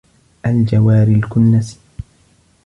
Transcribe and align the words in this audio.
الجَوارِ 0.45 1.07
الكُنَّسِ 1.07 1.79